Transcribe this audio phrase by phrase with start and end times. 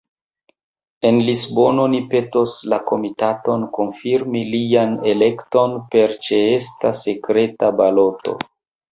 [1.07, 8.35] En Lisbono ni petos la Komitaton konfirmi lian elekton per ĉeesta sekreta baloto.